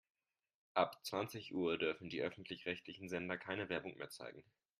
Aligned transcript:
Ab 0.73 1.03
zwanzig 1.05 1.53
Uhr 1.53 1.77
dürfen 1.77 2.09
die 2.09 2.23
öffentlich-rechtlichen 2.23 3.07
Sender 3.07 3.37
keine 3.37 3.69
Werbung 3.69 3.95
mehr 3.99 4.09
zeigen. 4.09 4.43